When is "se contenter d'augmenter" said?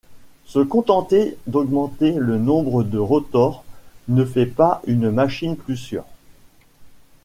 0.45-2.15